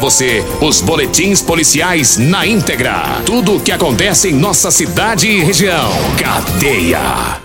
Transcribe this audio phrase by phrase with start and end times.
[0.00, 3.22] você os boletins policiais na íntegra.
[3.24, 5.90] Tudo o que acontece em nossa cidade e região.
[6.18, 7.40] Cadeia.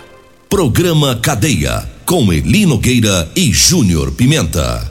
[0.49, 1.88] Programa Cadeia.
[2.05, 4.90] Com Elino Gueira e Júnior Pimenta.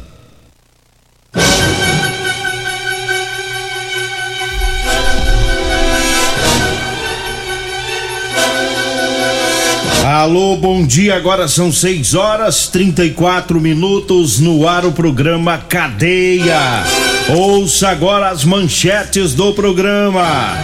[10.05, 11.17] Alô, bom dia.
[11.17, 16.85] Agora são 6 horas 34 minutos no ar o programa Cadeia.
[17.29, 20.57] Ouça agora as manchetes do programa.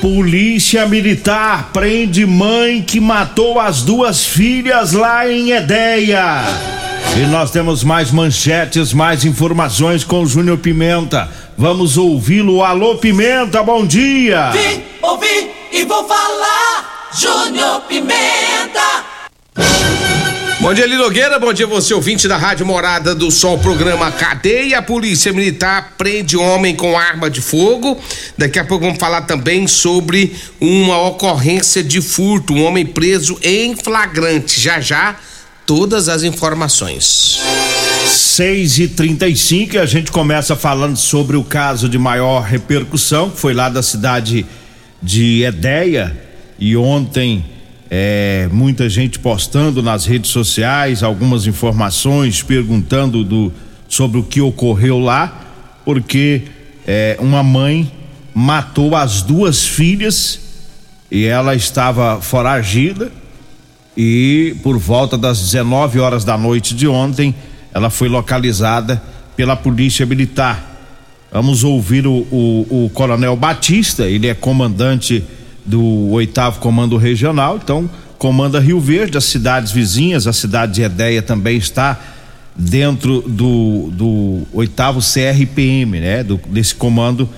[0.00, 6.44] Polícia Militar prende mãe que matou as duas filhas lá em Edeia.
[7.16, 11.28] E nós temos mais manchetes, mais informações com o Júnior Pimenta.
[11.56, 12.62] Vamos ouvi-lo.
[12.62, 14.50] Alô, Pimenta, bom dia.
[14.50, 17.10] Vim, ouvi e vou falar.
[17.12, 19.04] Júnior Pimenta.
[20.60, 21.38] Bom dia, Lilogueira.
[21.38, 24.80] Bom dia, você ouvinte da Rádio Morada do Sol, programa Cadeia.
[24.80, 27.96] A Polícia Militar prende homem com arma de fogo.
[28.36, 32.52] Daqui a pouco vamos falar também sobre uma ocorrência de furto.
[32.52, 34.60] Um homem preso em flagrante.
[34.60, 35.14] Já já,
[35.64, 37.38] todas as informações.
[38.08, 43.38] 6 e 35 e a gente começa falando sobre o caso de maior repercussão, que
[43.38, 44.44] foi lá da cidade
[45.00, 46.20] de Edeia
[46.58, 47.57] e ontem
[47.90, 53.52] é, muita gente postando nas redes sociais algumas informações, perguntando do,
[53.88, 55.46] sobre o que ocorreu lá,
[55.84, 56.42] porque
[56.86, 57.90] é, uma mãe
[58.34, 60.40] matou as duas filhas
[61.10, 63.10] e ela estava foragida
[63.96, 67.34] e por volta das 19 horas da noite de ontem
[67.72, 69.02] ela foi localizada
[69.34, 70.76] pela polícia militar.
[71.32, 75.24] Vamos ouvir o, o, o coronel Batista, ele é comandante
[75.68, 81.22] do oitavo comando regional, então comanda Rio Verde, as cidades vizinhas, a cidade de Edéia
[81.22, 82.00] também está
[82.56, 86.24] dentro do, do oitavo CRPM, né?
[86.24, 87.28] Do, desse comando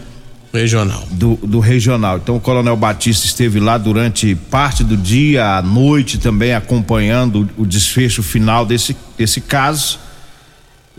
[0.52, 1.06] regional.
[1.10, 2.18] Do, do regional.
[2.18, 7.62] Então o Coronel Batista esteve lá durante parte do dia, à noite também acompanhando o,
[7.62, 9.98] o desfecho final desse, desse caso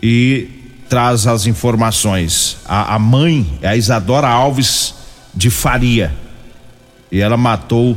[0.00, 0.48] e
[0.88, 2.58] traz as informações.
[2.66, 4.94] A, a mãe é a Isadora Alves
[5.34, 6.12] de Faria
[7.12, 7.96] e ela matou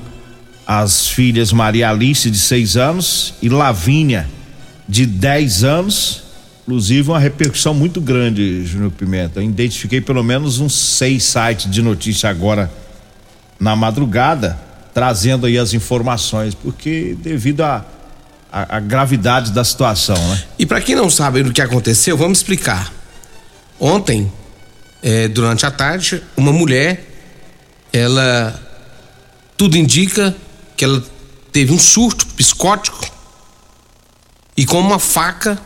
[0.67, 4.27] as filhas Maria Alice, de 6 anos, e Lavínia,
[4.87, 6.23] de 10 anos.
[6.63, 9.39] Inclusive, uma repercussão muito grande, Júnior Pimenta.
[9.39, 12.69] Eu identifiquei pelo menos uns seis sites de notícia agora
[13.57, 14.59] na madrugada,
[14.93, 17.85] trazendo aí as informações, porque devido a,
[18.51, 20.43] a, a gravidade da situação, né?
[20.57, 22.91] E para quem não sabe do que aconteceu, vamos explicar.
[23.79, 24.31] Ontem,
[25.03, 27.05] eh, durante a tarde, uma mulher,
[27.93, 28.59] ela
[29.57, 30.35] tudo indica
[30.75, 31.03] que ela
[31.51, 32.99] teve um surto psicótico
[34.57, 35.61] e com uma faca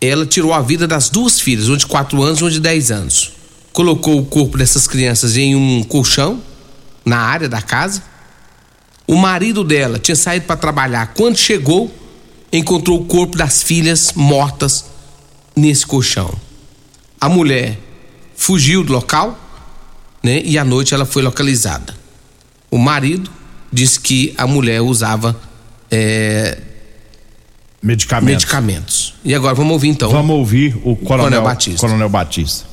[0.00, 2.90] ela tirou a vida das duas filhas, uma de 4 anos e uma de 10
[2.90, 3.32] anos.
[3.72, 6.42] Colocou o corpo dessas crianças em um colchão
[7.04, 8.02] na área da casa.
[9.06, 11.14] O marido dela tinha saído para trabalhar.
[11.14, 11.92] Quando chegou,
[12.52, 14.84] encontrou o corpo das filhas mortas
[15.56, 16.32] nesse colchão.
[17.20, 17.78] A mulher
[18.36, 19.38] fugiu do local,
[20.22, 20.42] né?
[20.44, 22.03] E à noite ela foi localizada.
[22.70, 23.30] O marido
[23.72, 25.38] disse que a mulher usava
[25.90, 26.58] é,
[27.82, 28.44] medicamentos.
[28.44, 29.14] medicamentos.
[29.24, 30.10] E agora vamos ouvir então.
[30.10, 31.80] Vamos ouvir o Coronel, Coronel Batista.
[31.80, 32.66] Coronel Batista.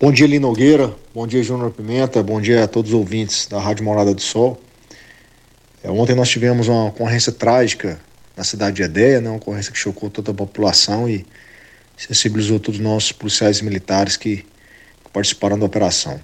[0.00, 0.94] Bom dia, Lino Nogueira.
[1.14, 2.22] Bom dia, Júnior Pimenta.
[2.22, 4.60] Bom dia a todos os ouvintes da Rádio Morada do Sol.
[5.82, 8.00] É, ontem nós tivemos uma ocorrência trágica
[8.36, 9.28] na cidade de Edeia, né?
[9.28, 11.26] uma ocorrência que chocou toda a população e
[11.96, 16.18] sensibilizou todos os nossos policiais e militares que, que participaram da operação.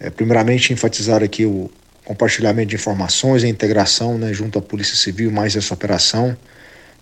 [0.00, 1.70] É, primeiramente, enfatizar aqui o
[2.04, 6.36] compartilhamento de informações, a integração né, junto à Polícia Civil, mais essa operação,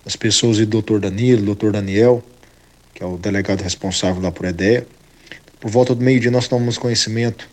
[0.05, 2.23] das pessoas e do doutor Danilo, doutor Daniel,
[2.95, 4.87] que é o delegado responsável da Proedeia.
[5.61, 7.49] Por volta do meio-dia, nós tomamos conhecimento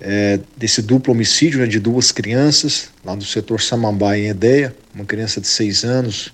[0.00, 5.04] é, desse duplo homicídio né, de duas crianças, lá do setor Samambaia, em Edeia, uma
[5.04, 6.32] criança de 6 anos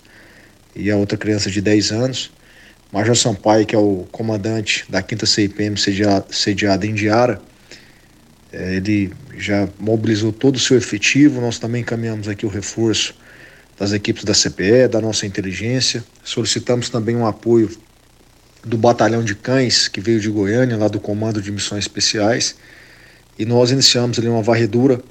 [0.75, 2.31] e a outra criança de 10 anos.
[2.93, 5.77] Major Sampaio, que é o comandante da 5 CIPM
[6.31, 7.41] sediada, em Diara,
[8.53, 13.15] ele já mobilizou todo o seu efetivo, nós também encaminhamos aqui o reforço
[13.79, 16.05] das equipes da CPE, da nossa inteligência.
[16.23, 17.71] Solicitamos também um apoio
[18.63, 22.55] do batalhão de cães que veio de Goiânia, lá do Comando de Missões Especiais,
[23.39, 25.03] e nós iniciamos ali uma varredura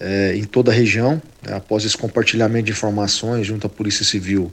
[0.00, 1.20] é, em toda a região.
[1.42, 4.50] Né, após esse compartilhamento de informações junto à Polícia Civil,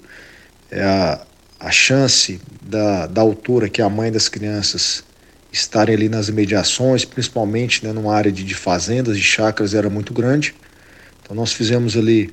[0.69, 1.25] é a,
[1.59, 5.03] a chance da, da autora, que é a mãe das crianças,
[5.55, 10.13] estarem ali nas imediações, principalmente né, numa área de, de fazendas, de chácaras, era muito
[10.13, 10.53] grande.
[11.21, 12.29] Então nós fizemos ali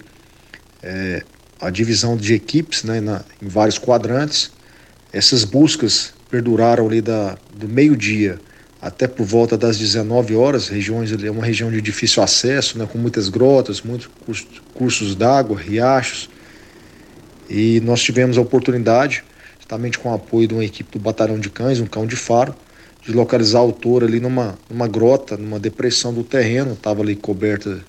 [0.83, 1.23] é,
[1.61, 4.51] a divisão de equipes né, na, em vários quadrantes.
[5.13, 8.41] Essas buscas perduraram ali da, do meio-dia
[8.81, 12.99] até por volta das 19 horas, regiões é uma região de difícil acesso, né, com
[12.99, 14.11] muitas grotas, muitos
[14.75, 16.29] cursos d'água, riachos.
[17.49, 19.23] E nós tivemos a oportunidade,
[19.61, 22.57] justamente com o apoio de uma equipe do Batalhão de Cães, um cão de faro,
[23.04, 27.84] de localizar o autor ali numa, numa grota, numa depressão do terreno, estava ali coberta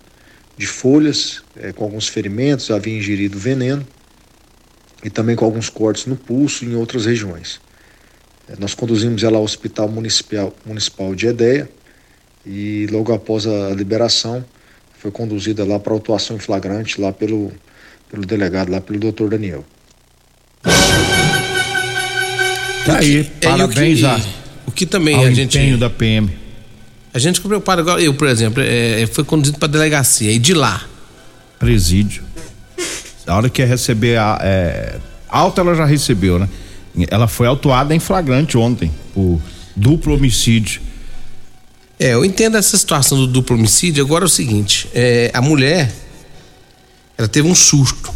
[0.58, 3.86] de folhas, é, com alguns ferimentos, havia ingerido veneno
[5.04, 7.62] e também com alguns cortes no pulso e em outras regiões.
[8.48, 11.70] É, nós conduzimos ela ao Hospital Municipal, Municipal de Edeia
[12.46, 14.44] e logo após a liberação
[14.98, 17.52] foi conduzida lá para autuação em flagrante lá pelo,
[18.10, 19.66] pelo delegado, lá pelo doutor Daniel.
[22.86, 26.30] Tá aí, parabéns é, que, o que também ao a gente empenho da PM.
[27.14, 30.54] A gente ficou preocupado agora, eu, por exemplo, é, foi conduzido para delegacia e de
[30.54, 30.84] lá.
[31.60, 32.24] Presídio.
[33.28, 34.98] A hora que ia receber a é,
[35.30, 36.50] alta ela já recebeu, né?
[37.10, 39.40] Ela foi autuada em flagrante ontem por
[39.76, 40.82] duplo homicídio.
[42.00, 44.04] É, eu entendo essa situação do duplo homicídio.
[44.04, 45.94] Agora é o seguinte: é, a mulher,
[47.18, 48.12] ela teve um susto.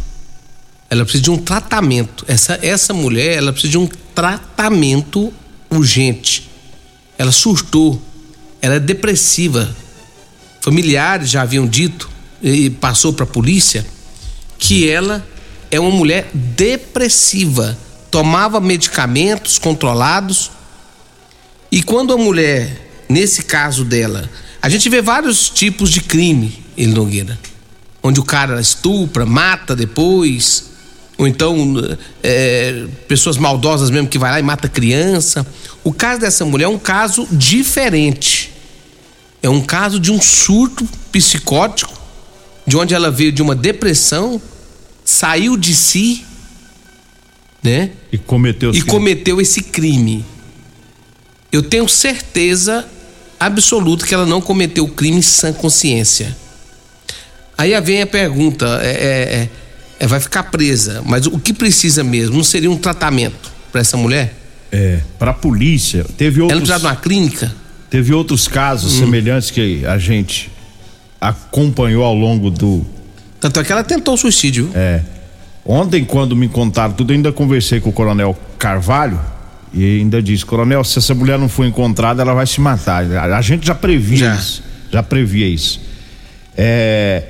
[0.90, 2.24] Ela precisa de um tratamento.
[2.28, 5.32] Essa, essa mulher, ela precisa de um tratamento
[5.70, 6.48] urgente.
[7.16, 8.00] Ela surtou.
[8.60, 9.74] Ela é depressiva.
[10.60, 12.10] Familiares já haviam dito
[12.42, 13.86] e passou para a polícia
[14.58, 15.26] que ela
[15.70, 17.78] é uma mulher depressiva
[18.10, 20.50] tomava medicamentos controlados.
[21.70, 24.28] E quando a mulher, nesse caso dela,
[24.60, 27.38] a gente vê vários tipos de crime, ele Nogueira,
[28.02, 30.70] onde o cara estupra, mata depois,
[31.18, 31.76] ou então
[32.22, 35.46] é, pessoas maldosas mesmo que vai lá e mata criança.
[35.84, 38.52] O caso dessa mulher é um caso diferente.
[39.42, 41.92] É um caso de um surto psicótico,
[42.66, 44.40] de onde ela veio de uma depressão,
[45.04, 46.24] saiu de si
[47.62, 47.90] né?
[48.12, 50.24] E cometeu e cometeu esse crime.
[51.50, 52.86] Eu tenho certeza
[53.38, 56.36] absoluta que ela não cometeu o crime sem consciência.
[57.56, 59.48] Aí vem a pergunta: é, é,
[59.98, 62.36] é, é, vai ficar presa, mas o que precisa mesmo?
[62.36, 64.34] Não seria um tratamento para essa mulher?
[64.70, 66.04] É, para a polícia.
[66.16, 66.60] Teve outros.
[66.60, 67.54] Ela precisa de uma clínica?
[67.90, 68.98] Teve outros casos hum.
[68.98, 70.50] semelhantes que a gente
[71.20, 72.84] acompanhou ao longo do.
[73.40, 74.70] Tanto é que ela tentou suicídio.
[74.74, 75.00] É.
[75.64, 79.20] Ontem, quando me contaram tudo, eu ainda conversei com o Coronel Carvalho
[79.72, 83.04] e ainda disse: Coronel, se essa mulher não for encontrada, ela vai se matar.
[83.04, 84.34] A, gente já previa já.
[84.34, 84.62] isso.
[84.90, 85.80] Já previa isso.
[86.56, 87.22] É,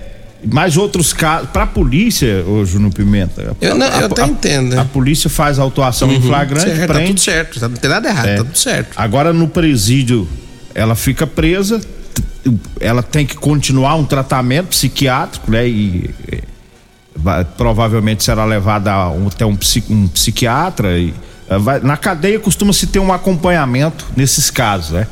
[0.44, 1.50] mais outros casos.
[1.50, 3.56] Para a polícia, ô Júnior Pimenta.
[3.60, 4.74] Eu, não, eu até entendo.
[4.74, 4.80] Né?
[4.80, 6.70] A, polícia faz autuação uhum, em flagrante.
[6.70, 7.02] Certo, prende.
[7.02, 8.36] Tá tudo certo, tá, não tem nada errado, é.
[8.36, 8.90] tá tudo certo.
[8.96, 10.28] Agora no presídio,
[10.74, 11.80] ela fica presa,
[12.80, 15.66] ela tem que continuar um tratamento psiquiátrico, né?
[15.66, 16.10] E
[17.14, 18.92] vai, provavelmente será levada
[19.26, 19.58] até um,
[19.90, 20.98] um psiquiatra.
[20.98, 21.12] E,
[21.48, 25.06] eh, vai, na cadeia costuma-se ter um acompanhamento nesses casos, né?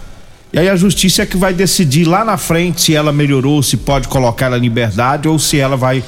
[0.52, 3.76] E aí a justiça é que vai decidir lá na frente se ela melhorou, se
[3.76, 6.02] pode colocar ela em liberdade ou se ela vai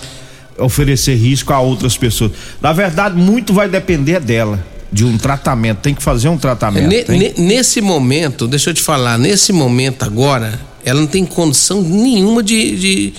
[0.57, 2.33] oferecer risco a outras pessoas.
[2.61, 5.79] Na verdade, muito vai depender dela, de um tratamento.
[5.79, 6.89] Tem que fazer um tratamento.
[7.37, 12.77] nesse momento, deixa eu te falar, nesse momento agora, ela não tem condição nenhuma de,
[12.77, 13.15] de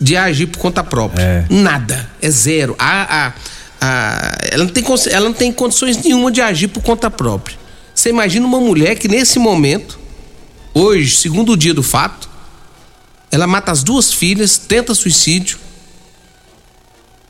[0.00, 1.22] de agir por conta própria.
[1.22, 1.44] É.
[1.50, 2.08] Nada.
[2.22, 2.74] É zero.
[2.78, 3.32] A, a,
[3.80, 7.56] a, ela, não tem, ela não tem condições nenhuma de agir por conta própria.
[7.94, 9.99] Você imagina uma mulher que nesse momento,
[10.74, 12.28] hoje, segundo dia do fato,
[13.30, 15.58] ela mata as duas filhas, tenta suicídio.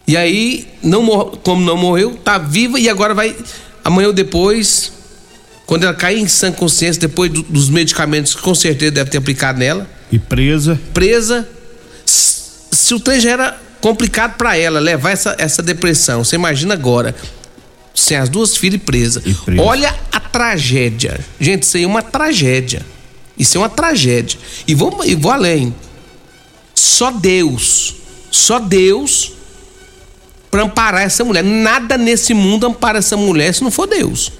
[0.06, 1.06] E aí, não
[1.42, 3.36] como não morreu, tá viva e agora vai.
[3.84, 4.92] Amanhã ou depois,
[5.66, 9.18] quando ela cair em sã consciência, depois do, dos medicamentos que com certeza deve ter
[9.18, 9.88] aplicado nela.
[10.10, 10.80] E presa.
[10.92, 11.48] Presa
[12.90, 17.14] se o trem já era complicado para ela levar essa, essa depressão, você imagina agora,
[17.94, 19.22] sem as duas filhas presas.
[19.22, 19.62] Presa.
[19.62, 21.20] Olha a tragédia.
[21.38, 22.84] Gente, isso aí é uma tragédia.
[23.40, 24.38] Isso é uma tragédia.
[24.68, 25.74] E vou, e vou além.
[26.74, 27.94] Só Deus,
[28.30, 29.32] só Deus
[30.50, 31.42] para amparar essa mulher.
[31.42, 34.30] Nada nesse mundo ampara essa mulher se não for Deus.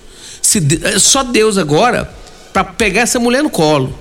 [0.43, 0.61] Se,
[0.99, 2.13] só Deus agora
[2.53, 3.99] para pegar essa mulher no colo.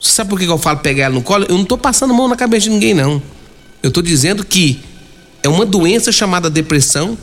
[0.00, 1.44] Você sabe por que eu falo pegar ela no colo?
[1.46, 3.22] Eu não estou passando mão na cabeça de ninguém, não.
[3.82, 4.80] Eu estou dizendo que
[5.42, 7.18] é uma doença chamada depressão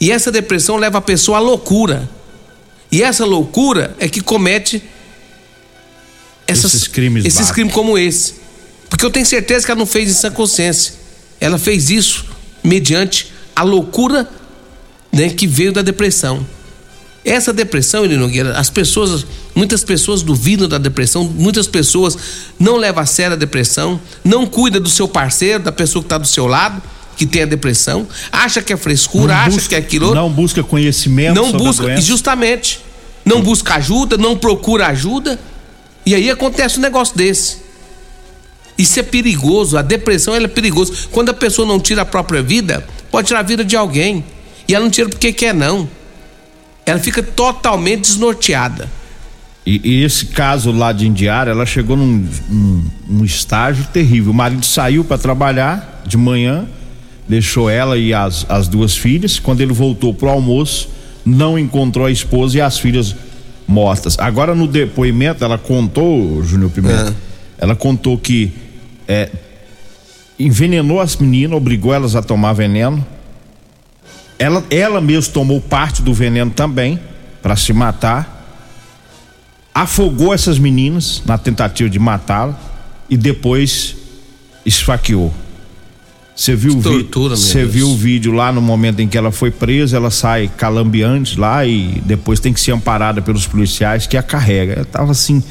[0.00, 2.08] E essa depressão leva a pessoa à loucura.
[2.90, 4.82] E essa loucura é que comete
[6.48, 8.34] essas, Esses crimes esses crimes como esse.
[8.88, 10.94] Porque eu tenho certeza que ela não fez em sã consciência.
[11.40, 12.24] Ela fez isso
[12.64, 14.28] mediante a loucura
[15.12, 16.44] né, que veio da depressão.
[17.24, 22.16] Essa depressão, Eli Nogueira, as pessoas, muitas pessoas duvidam da depressão, muitas pessoas
[22.58, 26.16] não levam a sério a depressão, não cuida do seu parceiro, da pessoa que está
[26.16, 26.80] do seu lado,
[27.16, 30.14] que tem a depressão, acha que é frescura, Não acha busca- que é aquilo.
[30.14, 32.80] Não busca conhecimento não busca, justamente,
[33.24, 35.38] não busca ajuda, não procura ajuda,
[36.08, 37.58] e aí acontece um negócio desse.
[38.78, 40.92] Isso é perigoso, a depressão é perigosa.
[41.10, 44.24] Quando a pessoa não tira a própria vida, pode tirar a vida de alguém.
[44.66, 45.86] E ela não tira porque quer, não.
[46.86, 48.88] Ela fica totalmente desnorteada.
[49.66, 52.26] E, e esse caso lá de Indiara, ela chegou num,
[53.06, 54.30] num estágio terrível.
[54.30, 56.66] O marido saiu para trabalhar de manhã,
[57.28, 59.38] deixou ela e as, as duas filhas.
[59.38, 60.88] Quando ele voltou pro almoço,
[61.22, 63.14] não encontrou a esposa e as filhas
[63.68, 64.18] mortas.
[64.18, 67.14] Agora no depoimento, ela contou, Júnior Pimenta,
[67.58, 68.52] ela contou que
[69.06, 69.30] é,
[70.38, 73.06] envenenou as meninas, obrigou elas a tomar veneno.
[74.38, 76.98] Ela, ela mesma tomou parte do veneno também
[77.42, 78.38] para se matar
[79.78, 82.58] afogou essas meninas na tentativa de matá-la
[83.08, 83.94] e depois
[84.66, 85.32] esfaqueou.
[86.38, 87.34] Você viu, o vi- tortura,
[87.66, 91.66] viu o vídeo lá no momento em que ela foi presa, ela sai calambiante lá
[91.66, 94.74] e depois tem que ser amparada pelos policiais que a carrega.
[94.74, 95.42] Ela tava assim,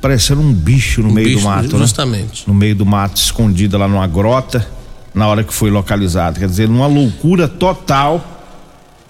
[0.00, 1.78] parecendo um bicho no meio bicho, do mato, né?
[1.82, 2.44] justamente.
[2.46, 4.64] No meio do mato, escondida lá numa grota,
[5.12, 6.38] na hora que foi localizada.
[6.38, 8.46] Quer dizer, numa loucura total,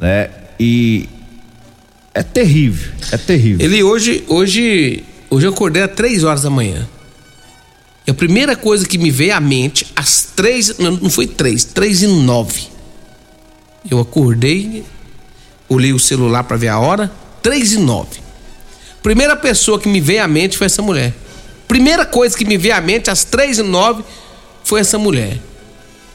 [0.00, 0.30] né?
[0.58, 1.06] E
[2.14, 3.62] é terrível, é terrível.
[3.66, 6.88] Ele hoje, hoje, hoje eu acordei às três horas da manhã.
[8.06, 12.02] E a primeira coisa que me veio à mente, às três, não, foi três, três
[12.02, 12.68] e nove.
[13.90, 14.84] Eu acordei,
[15.68, 17.10] olhei o celular para ver a hora,
[17.42, 18.20] três e nove.
[19.02, 21.14] Primeira pessoa que me veio à mente foi essa mulher.
[21.66, 24.04] Primeira coisa que me veio à mente às três e nove
[24.62, 25.38] foi essa mulher.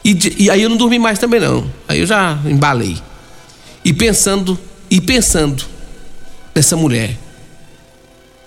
[0.04, 1.70] E, e aí eu não dormi mais também não.
[1.86, 2.96] Aí eu já embalei.
[3.84, 4.58] E pensando,
[4.90, 5.64] e pensando
[6.54, 7.16] dessa mulher.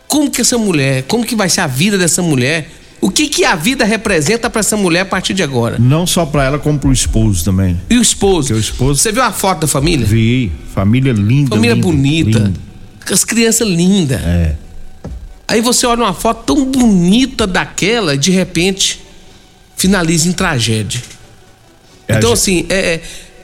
[0.08, 2.70] Como que essa mulher, como que vai ser a vida dessa mulher?
[3.04, 5.78] O que que a vida representa para essa mulher a partir de agora?
[5.78, 7.78] Não só pra ela, como pro esposo também.
[7.90, 8.48] E o esposo?
[8.48, 10.06] Porque o esposo- Você viu a foto da família?
[10.06, 11.50] Vi, família linda.
[11.50, 12.40] família linda, bonita.
[12.40, 12.54] linda.
[13.12, 14.22] As crianças lindas.
[14.22, 14.56] É.
[15.46, 19.02] Aí você olha uma foto tão bonita daquela de repente
[19.76, 21.02] finaliza em tragédia.
[22.08, 23.02] É, Então, a assim, é,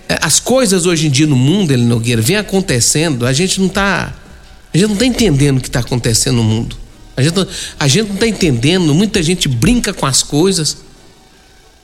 [0.07, 3.67] é, as coisas hoje em dia no mundo, Ele Nogueira, vem acontecendo, a gente não
[3.67, 4.13] tá.
[4.73, 6.77] A gente não tá entendendo o que tá acontecendo no mundo.
[7.19, 7.47] A gente, não-
[7.79, 10.77] a gente não tá entendendo, muita gente brinca com as coisas.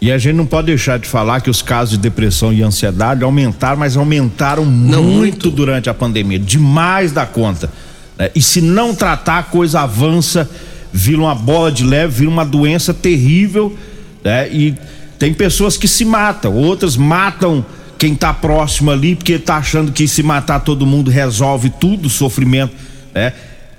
[0.01, 3.23] E a gente não pode deixar de falar que os casos de depressão e ansiedade
[3.23, 5.51] aumentaram, mas aumentaram muito, muito.
[5.51, 7.71] durante a pandemia, demais da conta.
[8.17, 8.29] né?
[8.35, 10.49] E se não tratar, a coisa avança,
[10.91, 13.75] vira uma bola de leve, vira uma doença terrível,
[14.23, 14.47] né?
[14.51, 14.75] E
[15.17, 17.65] tem pessoas que se matam, outras matam
[17.97, 22.09] quem tá próximo ali, porque tá achando que se matar todo mundo resolve tudo, o
[22.09, 22.73] sofrimento,
[23.13, 23.31] né?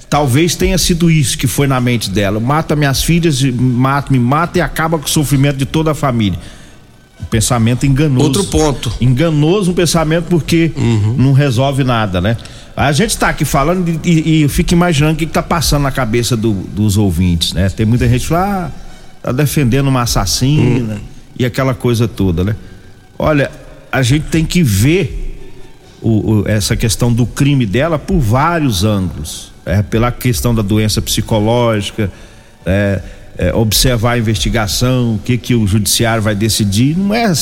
[0.09, 2.39] Talvez tenha sido isso que foi na mente dela.
[2.39, 6.39] Mata minhas filhas, mata, me mata e acaba com o sofrimento de toda a família.
[7.21, 8.25] Um pensamento enganoso.
[8.27, 8.93] Outro ponto.
[9.01, 10.71] Enganoso um pensamento porque
[11.17, 12.37] não resolve nada, né?
[12.77, 15.91] A gente está aqui falando e, e, eu fico imaginando o que, está passando na
[15.91, 17.69] cabeça do- dos ouvintes, né?
[17.71, 18.71] Tem muita gente lá, ah,
[19.23, 21.01] tá defendendo uma assassina
[21.39, 22.55] e aquela coisa toda, né?
[23.19, 23.51] Olha,
[23.91, 25.55] a gente tem que ver
[26.03, 29.56] o- o- essa questão do crime dela por vários ângulos.
[29.67, 32.11] É, pela questão da doença psicológica,
[32.65, 33.03] é,
[33.37, 36.97] é, observar a investigação, o que, que o judiciário vai decidir.
[36.97, 37.33] Não é,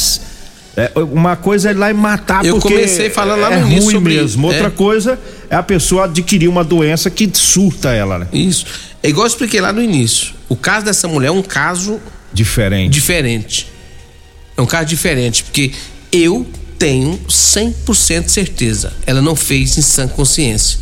[0.77, 3.61] é, Uma coisa é ir lá e matar Eu porque comecei falando lá no é
[3.61, 4.47] início ruim sobre mesmo.
[4.47, 4.71] Outra é.
[4.71, 8.29] coisa é a pessoa adquirir uma doença que surta ela, né?
[8.33, 8.67] Isso.
[9.03, 10.35] É igual eu expliquei lá no início.
[10.49, 12.01] O caso dessa mulher é um caso
[12.33, 12.91] Diferente.
[12.91, 13.69] diferente.
[14.57, 15.73] É um caso diferente, porque
[16.11, 16.47] eu
[16.79, 18.93] tenho 100% certeza.
[19.07, 20.79] Ela não fez em sã consciência.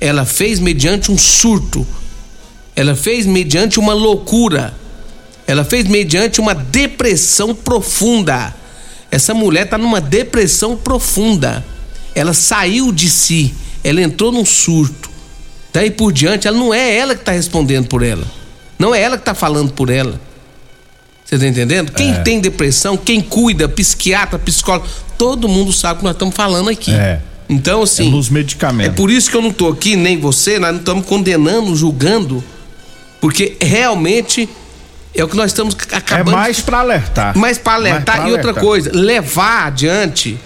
[0.00, 1.86] Ela fez mediante um surto.
[2.76, 4.74] Ela fez mediante uma loucura.
[5.46, 8.54] Ela fez mediante uma depressão profunda.
[9.10, 11.64] Essa mulher está numa depressão profunda.
[12.14, 13.54] Ela saiu de si.
[13.82, 15.10] Ela entrou num surto.
[15.72, 18.24] Daí por diante, ela não é ela que está respondendo por ela.
[18.78, 20.20] Não é ela que está falando por ela.
[21.24, 21.92] Você tá entendendo?
[21.92, 22.20] Quem É.
[22.20, 24.86] tem depressão, quem cuida, psiquiatra, psicólogo,
[25.18, 26.92] todo mundo sabe o que nós estamos falando aqui.
[26.92, 27.20] É.
[27.48, 28.08] Então, assim.
[28.08, 28.92] É nos medicamentos.
[28.92, 32.44] É por isso que eu não tô aqui, nem você, nós não estamos condenando, julgando,
[33.20, 34.48] porque realmente
[35.14, 36.36] é o que nós estamos É acabando.
[36.36, 37.36] mais para alertar.
[37.36, 40.38] Mas para alertar Mais e outra coisa, levar adiante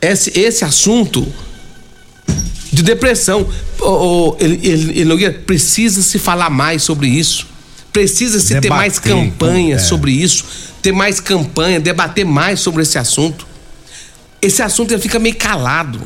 [0.00, 1.26] esse, esse assunto
[2.72, 3.46] de depressão.
[3.80, 7.46] Oh, oh, ele, ele, ele, precisa se falar mais sobre isso.
[7.92, 9.78] Precisa se ter mais campanha é.
[9.78, 10.44] sobre isso,
[10.82, 13.46] ter mais campanha, debater mais sobre esse assunto.
[14.40, 16.00] Esse assunto ele fica meio calado.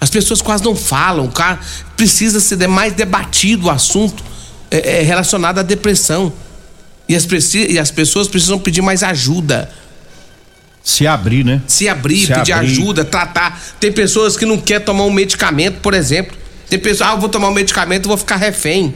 [0.00, 1.26] As pessoas quase não falam.
[1.26, 1.58] O cara
[1.96, 4.24] precisa ser mais debatido o assunto
[4.70, 6.32] é, é relacionado à depressão.
[7.08, 9.70] E as, e as pessoas precisam pedir mais ajuda.
[10.82, 11.60] Se abrir, né?
[11.66, 12.66] Se abrir, Se pedir abrir.
[12.66, 13.60] ajuda, tratar.
[13.78, 16.36] Tem pessoas que não querem tomar um medicamento, por exemplo.
[16.68, 18.94] Tem pessoas, ah, eu vou tomar um medicamento vou ficar refém.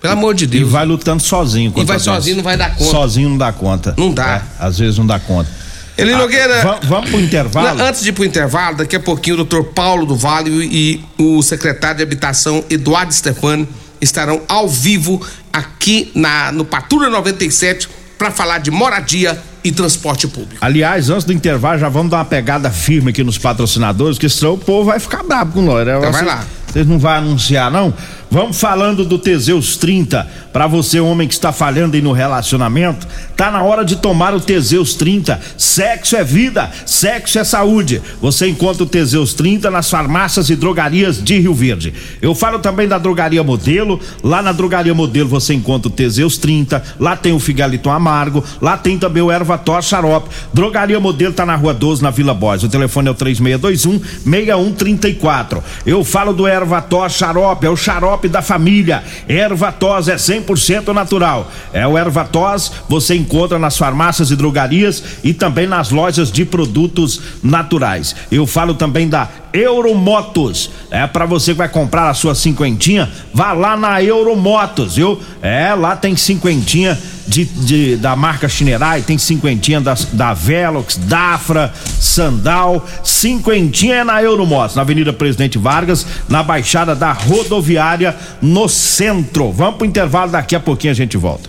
[0.00, 0.68] Pelo amor de Deus.
[0.68, 1.72] E vai lutando sozinho.
[1.74, 2.90] E vai sozinho, não vai dar conta.
[2.90, 3.94] Sozinho não dá conta.
[3.96, 4.42] Não dá.
[4.60, 5.50] É, às vezes não dá conta.
[5.96, 6.78] Ele ah, Nogueira.
[6.82, 7.80] Vamos pro intervalo?
[7.80, 11.42] Antes de ir pro intervalo, daqui a pouquinho o doutor Paulo do Vale e o
[11.42, 13.66] secretário de Habitação, Eduardo Stefani,
[14.00, 17.88] estarão ao vivo aqui na, no Patrulha 97
[18.18, 20.56] para falar de moradia e transporte público.
[20.60, 24.54] Aliás, antes do intervalo, já vamos dar uma pegada firme aqui nos patrocinadores, que senão
[24.54, 25.86] o povo vai ficar bravo com nós.
[25.86, 25.96] Né?
[25.98, 26.44] Então vai lá.
[26.66, 27.92] Vocês não vão anunciar, não?
[28.30, 30.26] Vamos falando do Teseus 30.
[30.52, 33.06] Para você, homem que está falhando aí no relacionamento,
[33.36, 35.40] tá na hora de tomar o Teseus 30.
[35.56, 38.02] Sexo é vida, sexo é saúde.
[38.20, 41.94] Você encontra o Teseus 30 nas farmácias e drogarias de Rio Verde.
[42.20, 44.00] Eu falo também da Drogaria Modelo.
[44.22, 46.82] Lá na Drogaria Modelo você encontra o Teseus 30.
[46.98, 48.42] Lá tem o Figaliton Amargo.
[48.60, 50.30] Lá tem também o Ervator Xarope.
[50.52, 52.64] Drogaria Modelo tá na Rua 12, na Vila Borges.
[52.64, 55.62] O telefone é o 3621 6134.
[55.84, 59.02] Eu falo do Ervator Xarope, é o xarope da família.
[59.28, 61.50] Erva tos é 100% natural.
[61.72, 66.44] É o erva tos, você encontra nas farmácias e drogarias e também nas lojas de
[66.44, 68.14] produtos naturais.
[68.30, 70.70] Eu falo também da Euromotos.
[70.90, 75.20] É para você que vai comprar a sua cinquentinha, vá lá na Euromotos, viu?
[75.42, 81.72] É, lá tem cinquentinha de, de, da marca Chinerai, tem cinquentinha das, da Velox, Dafra,
[82.00, 89.50] Sandal, cinquentinha é na Euromotos, na Avenida Presidente Vargas, na Baixada da Rodoviária, no centro.
[89.50, 91.48] Vamos pro intervalo, daqui a pouquinho a gente volta.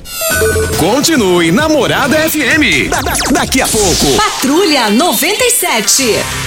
[0.78, 2.90] Continue Namorada FM.
[2.90, 4.06] Da, da, daqui a pouco.
[4.18, 6.47] Patrulha 97.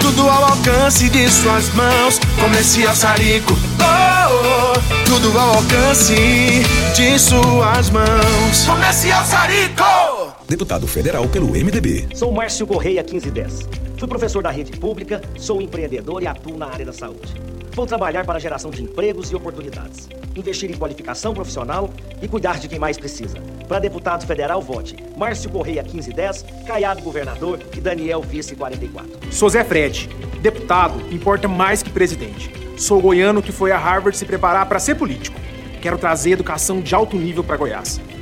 [0.00, 2.18] tudo ao alcance de suas mãos.
[2.40, 3.52] Comercial Sarico.
[3.78, 6.62] Oh, oh, tudo ao alcance
[6.94, 8.66] de suas mãos.
[8.66, 12.08] Comercial Sarico deputado federal pelo MDB.
[12.12, 13.68] Sou Márcio Correia 1510.
[13.96, 17.32] Fui professor da rede pública, sou empreendedor e atuo na área da saúde.
[17.72, 21.88] Vou trabalhar para a geração de empregos e oportunidades, investir em qualificação profissional
[22.20, 23.38] e cuidar de quem mais precisa.
[23.68, 29.32] Para deputado federal, vote Márcio Correia 1510, Caiado governador e Daniel vice 44.
[29.32, 30.08] Sou Zé Fred.
[30.42, 32.50] Deputado importa mais que presidente.
[32.76, 35.38] Sou goiano que foi a Harvard se preparar para ser político.
[35.80, 38.00] Quero trazer educação de alto nível para Goiás.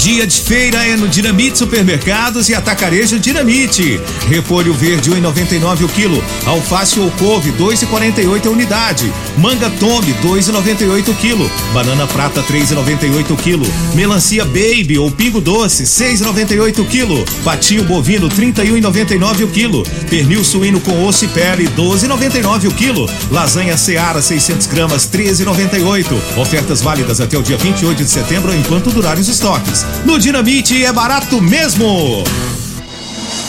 [0.00, 4.00] Dia de feira é no Dinamite Supermercados e Atacarejo Dinamite.
[4.28, 6.24] Repolho verde 1,99 o quilo.
[6.46, 9.12] Alface ou couve 2,48 a unidade.
[9.36, 11.50] Manga tome 2,98 o quilo.
[11.74, 13.66] Banana prata 3,98 o quilo.
[13.94, 17.22] Melancia baby ou pingo doce 6,98 o quilo.
[17.44, 19.82] Patinho bovino 31,99 o quilo.
[20.08, 23.10] Pernil suíno com osso e pele 12,99 o quilo.
[23.30, 26.38] Lasanha Seara 600 gramas 13,98.
[26.38, 29.69] Ofertas válidas até o dia 28 de setembro enquanto durarem os estoques.
[30.04, 32.24] No Dinamite é barato mesmo!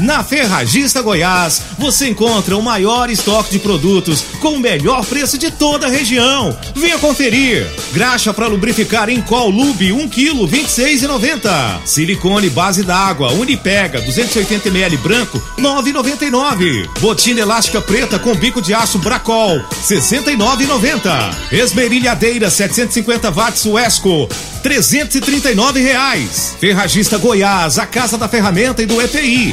[0.00, 5.52] Na Ferragista Goiás, você encontra o maior estoque de produtos com o melhor preço de
[5.52, 6.56] toda a região.
[6.74, 7.64] Venha conferir.
[7.92, 11.86] Graxa para lubrificar em Col Lube 1 kg 26,90.
[11.86, 16.88] Silicone base d'água Unipega 280 ml branco 9,99.
[16.98, 21.52] Botina elástica preta com bico de aço Bracol 69,90.
[21.52, 24.28] Esmerilhadeira 750 watts Wesco
[24.64, 26.56] 339 reais.
[26.58, 29.52] Ferragista Goiás, a casa da ferramenta e do EPI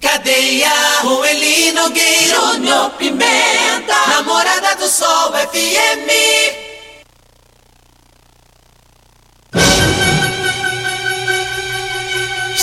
[0.00, 0.70] Cadeia,
[1.74, 6.37] Nogueira, Júnior Pimenta, Namorada do Sol FM.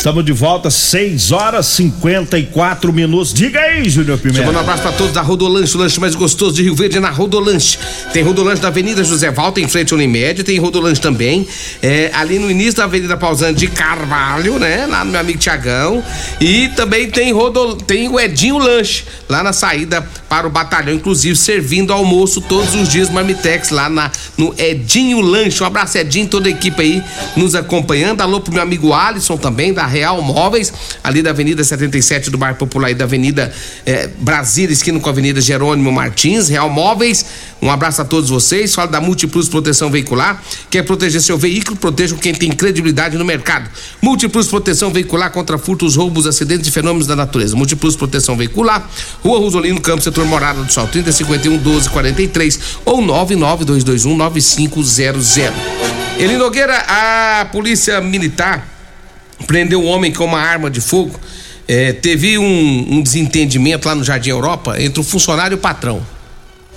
[0.06, 3.34] Estamos de volta, 6 horas 54 minutos.
[3.34, 4.42] Diga aí, Júnior Pimenta.
[4.42, 7.10] Chamando um abraço pra todos da Rodolanche, o lanche mais gostoso de Rio Verde na
[7.10, 7.80] Rodolanche.
[8.14, 11.48] Tem Rodolanche da Avenida José Valta, em frente ao Unimed, tem Rodolanche também,
[11.82, 14.86] é, ali no início da Avenida Pausante de Carvalho, né?
[14.86, 16.04] Lá no meu amigo Tiagão.
[16.40, 17.76] E também tem, Rodol...
[17.76, 22.90] tem o Edinho Lanche, lá na saída para o batalhão, inclusive servindo almoço todos os
[22.90, 25.64] dias, Marmitex, lá na, no Edinho Lanche.
[25.64, 27.04] Um abraço, Edinho, toda a equipe aí
[27.36, 28.22] nos acompanhando.
[28.22, 32.58] Alô pro meu amigo Alisson também, da Real Móveis, ali da Avenida 77 do Bairro
[32.58, 33.54] Popular e da Avenida
[33.86, 37.26] eh, Brasília, esquina com a Avenida Jerônimo Martins, Real Móveis.
[37.62, 38.76] Um abraço a todos vocês.
[38.76, 40.44] Fala da Multiplus Proteção Veicular.
[40.70, 41.78] Quer proteger seu veículo?
[41.78, 43.70] Proteja quem tem credibilidade no mercado.
[44.02, 47.56] Múltiplos Proteção Veicular contra furtos, roubos, acidentes e fenômenos da natureza.
[47.56, 48.86] Múltiplos Proteção Veicular,
[49.24, 55.38] Rua Rosolino Campos, setor Morada do Sol, 3051 1243 ou 99221 9500.
[56.20, 58.75] Eli Nogueira, a Polícia Militar
[59.48, 61.20] prendeu um homem com uma arma de fogo.
[61.68, 66.06] É, teve um, um, desentendimento lá no Jardim Europa entre o funcionário e o patrão.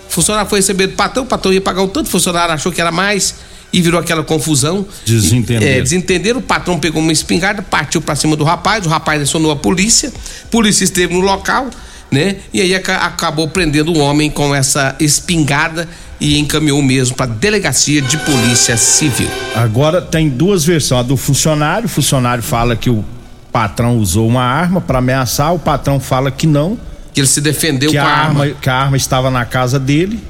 [0.09, 2.73] O funcionário foi receber do patrão, o patrão ia pagar o tanto, o funcionário achou
[2.73, 3.35] que era mais
[3.71, 4.87] e virou aquela confusão.
[5.05, 5.63] Desentender.
[5.63, 9.51] É, desentenderam, o patrão pegou uma espingarda, partiu para cima do rapaz, o rapaz acionou
[9.51, 10.11] a polícia,
[10.45, 11.69] a polícia esteve no local,
[12.11, 12.37] né?
[12.53, 15.87] E aí acabou prendendo o homem com essa espingarda
[16.21, 19.29] e encaminhou mesmo para delegacia de polícia civil.
[19.55, 23.05] Agora tem duas versões, a do funcionário, o funcionário fala que o
[23.53, 26.79] patrão usou uma arma para ameaçar, o patrão fala que não.
[27.13, 28.45] Que ele se defendeu com a a arma.
[28.45, 28.57] arma.
[28.61, 30.21] Que a arma estava na casa dele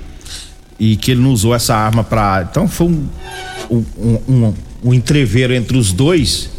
[0.79, 2.47] e que ele não usou essa arma para.
[2.51, 3.09] Então foi um,
[3.71, 3.85] um,
[4.29, 6.51] um, um entreveiro entre os dois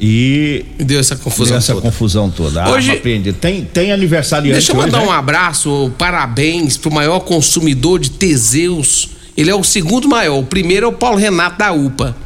[0.00, 1.86] e deu essa confusão deu essa toda.
[1.86, 2.64] confusão toda.
[2.64, 2.96] A Hoje-
[3.40, 9.10] tem tem aniversariante Deixa eu mandar hoje, um abraço, parabéns pro maior consumidor de Teseus.
[9.36, 10.38] Ele é o segundo maior.
[10.38, 12.16] O primeiro é o Paulo Renato da UPA.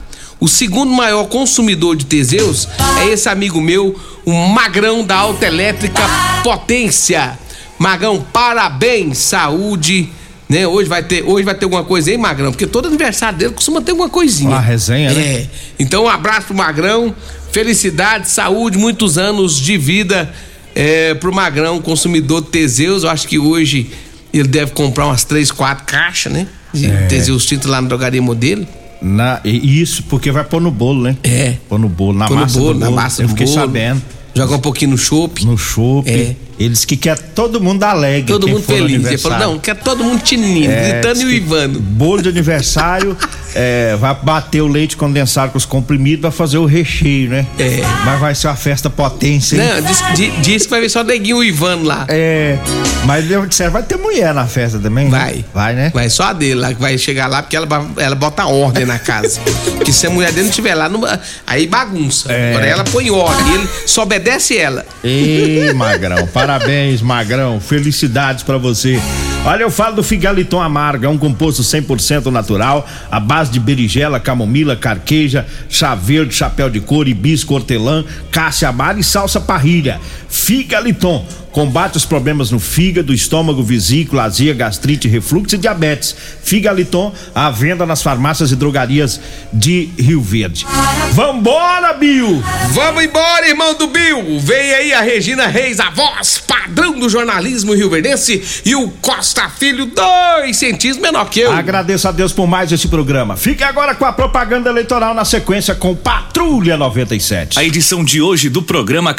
[0.41, 2.67] O segundo maior consumidor de Teseus
[3.01, 6.03] é esse amigo meu, o Magrão da Autoelétrica
[6.43, 7.39] Potência.
[7.79, 10.09] Magão, parabéns, saúde.
[10.53, 10.67] Né?
[10.67, 13.81] Hoje vai ter, hoje vai ter alguma coisa aí, Magrão, porque todo aniversário dele costuma
[13.81, 14.51] ter alguma coisinha.
[14.51, 15.23] Uma resenha, né?
[15.23, 15.47] É.
[15.79, 17.15] Então, um abraço pro Magrão,
[17.51, 20.31] felicidade, saúde, muitos anos de vida
[20.75, 23.03] é, pro Magrão, consumidor de Teseus.
[23.03, 23.91] Eu acho que hoje
[24.33, 26.47] ele deve comprar umas três, quatro caixas, né?
[26.73, 27.07] De É.
[27.07, 28.67] Teseus Tinto lá na drogaria modelo.
[29.01, 31.17] Na, isso, porque vai pôr no bolo, né?
[31.25, 31.57] É.
[31.69, 32.97] Pôr no bolo, na Pôr no massa bolo, do na bolo.
[32.97, 33.59] massa Eu do fiquei bolo.
[33.59, 34.03] sabendo.
[34.35, 35.45] Jogar um pouquinho no chopp.
[35.45, 36.09] No chopp.
[36.09, 36.37] É.
[36.63, 38.33] Eles que quer todo mundo alegre.
[38.33, 39.05] Todo mundo feliz.
[39.05, 41.81] Ele falou, não, quer todo mundo tinindo, É, gritando e uivando.
[41.81, 43.17] Bolo de aniversário,
[43.55, 47.47] é, vai bater o leite condensado com os comprimidos, vai fazer o recheio, né?
[47.59, 47.81] É.
[48.05, 49.63] Mas vai ser uma festa potência, hein?
[49.69, 52.05] Não, diz, di- diz que vai ver só neguinho uivando lá.
[52.09, 52.59] É.
[53.05, 55.09] Mas eu disseram, vai ter mulher na festa também?
[55.09, 55.11] né?
[55.19, 55.45] Vai.
[55.53, 55.91] Vai, né?
[55.95, 58.99] Vai só a dele lá, que vai chegar lá, porque ela, ela bota ordem na
[58.99, 59.41] casa.
[59.77, 61.03] porque se a mulher dele não estiver lá, não-
[61.47, 62.33] aí bagunça.
[62.33, 62.51] É.
[62.51, 64.85] Agora ela põe ordem, ele só obedece ela.
[65.05, 67.61] Ê, Magrão, parabéns, Magrão.
[67.61, 69.01] Felicidades pra você.
[69.45, 74.77] Olha, eu falo do Figaliton Amarga, um composto 100% natural, à base de berigela, camomila,
[74.77, 80.01] carqueja, chá verde, chapéu de couro, hibisco, hortelã, cássia amara e salsa parrilha.
[80.29, 86.17] Figaliton combate os problemas no fígado, estômago, vesícula, azia, gastrite, refluxo e diabetes.
[86.43, 89.21] Figaliton à venda nas farmácias e drogarias
[89.53, 90.67] de Rio Verde.
[91.13, 92.43] Vambora, Bill!
[92.71, 94.41] Vamos embora, irmão do Bill!
[94.41, 99.87] Vem aí a Regina Reis, a voz padrão do jornalismo rioverdense e o Costa Filho,
[99.87, 101.53] dois centímetros menor que eu.
[101.53, 103.37] Agradeço a Deus por mais esse programa.
[103.37, 107.59] Fique agora com a propaganda eleitoral na sequência com Patrulha 97.
[107.59, 109.13] A edição de hoje do programa